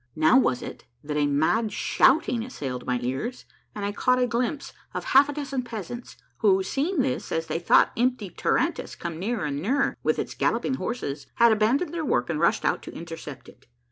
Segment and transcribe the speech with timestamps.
[0.15, 4.73] Now was it that a mad shouting assailed my ears and I caught a glimpse
[4.95, 7.91] of half a dozen peasants who, seeing this, as they thought.
[7.95, 11.27] A MARVELLOUS UNDERGROUND JOURNEY 19 empty tarantass come nearer and nearer with its galloping horses,
[11.35, 13.67] had abandoned their work and rushed out to intercept it.